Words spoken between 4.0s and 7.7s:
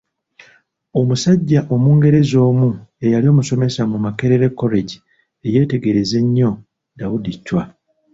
Makerere College eyeetegereza ennyo Daudi Chwa.